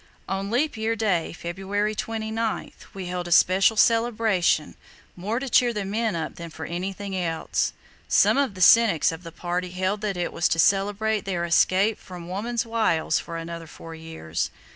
[0.27, 4.73] On Leap Year day, February 29, we held a special celebration,
[5.15, 7.71] more to cheer the men up than for anything else.
[8.07, 11.99] Some of the cynics of the party held that it was to celebrate their escape
[11.99, 14.49] from woman's wiles for another four years.